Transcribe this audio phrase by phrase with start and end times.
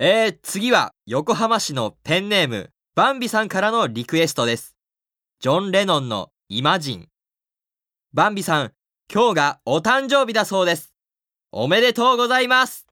[0.00, 4.76] えー、次は横浜市のペンネーム、バンビさんからのリクエストです。
[5.40, 7.08] ジョン・レノンのイマジン。
[8.12, 8.72] バンビさん、
[9.12, 10.94] 今日がお誕生日だそうです。
[11.50, 12.87] おめでとうございます。